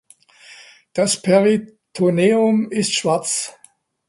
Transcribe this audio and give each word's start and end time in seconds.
Das 0.93 1.21
Peritoneum 1.21 2.71
ist 2.71 2.91
schwarz. 2.95 3.53